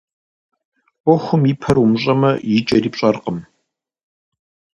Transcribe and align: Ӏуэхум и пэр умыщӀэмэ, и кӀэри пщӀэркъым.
Ӏуэхум 1.03 1.43
и 1.51 1.53
пэр 1.61 1.77
умыщӀэмэ, 1.83 2.31
и 2.57 2.59
кӀэри 2.67 2.89
пщӀэркъым. 2.93 3.39